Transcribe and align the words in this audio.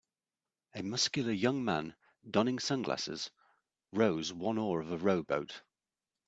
A 0.73 0.81
muscular 0.81 1.31
young 1.31 1.63
man, 1.63 1.93
donning 2.27 2.57
sunglasses, 2.57 3.29
rows 3.91 4.33
one 4.33 4.57
oar 4.57 4.79
of 4.81 4.91
a 4.91 4.97
rowboat. 4.97 5.61